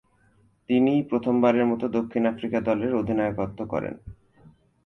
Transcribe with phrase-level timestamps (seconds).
[0.69, 3.95] তিনি প্রথমবারের মতো দক্ষিণ আফ্রিকা দলের অধিনায়কত্ব করেন।